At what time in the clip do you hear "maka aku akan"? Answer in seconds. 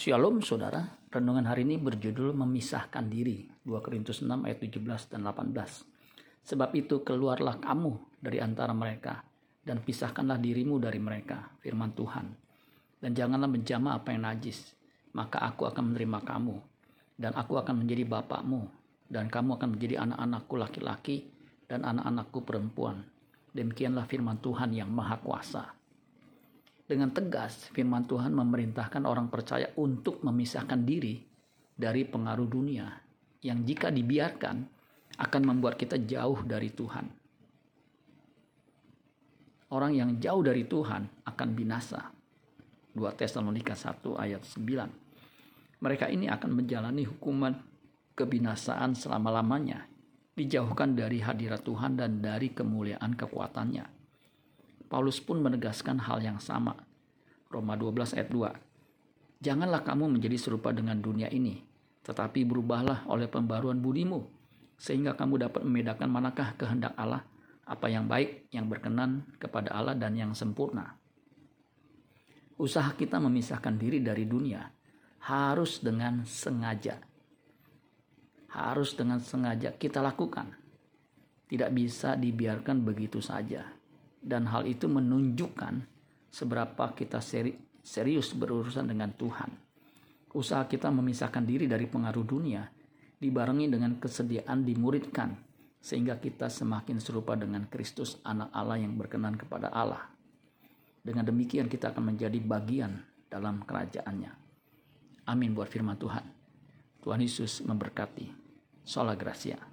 15.12-15.92